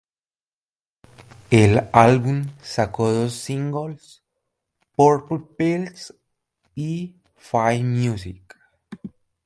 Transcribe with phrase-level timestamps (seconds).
[1.51, 4.23] El álbum sacó dos singles:
[4.95, 6.15] "Purple Pills"
[6.73, 8.57] y "Fight Music".